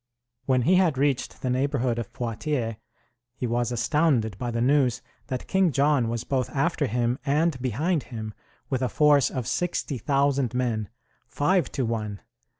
[0.47, 2.77] When he had reached the neighborhood of Poitiers,
[3.35, 8.01] he was astounded by the news that King John was both after him and behind
[8.09, 8.33] him,
[8.67, 10.89] with a force of 60,000 men
[11.27, 12.19] five to one!